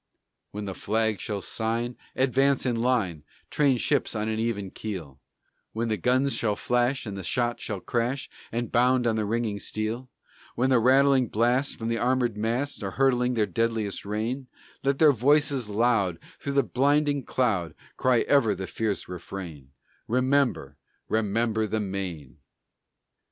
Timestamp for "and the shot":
7.05-7.59